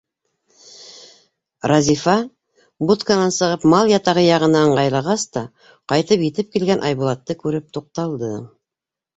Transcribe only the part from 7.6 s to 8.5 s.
туҡталды.